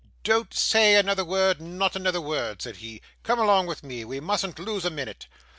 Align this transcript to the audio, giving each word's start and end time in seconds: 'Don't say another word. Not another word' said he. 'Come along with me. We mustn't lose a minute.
'Don't 0.23 0.51
say 0.51 0.95
another 0.95 1.23
word. 1.23 1.61
Not 1.61 1.95
another 1.95 2.19
word' 2.19 2.59
said 2.63 2.77
he. 2.77 3.03
'Come 3.21 3.37
along 3.37 3.67
with 3.67 3.83
me. 3.83 4.03
We 4.03 4.19
mustn't 4.19 4.57
lose 4.57 4.83
a 4.83 4.89
minute. 4.89 5.27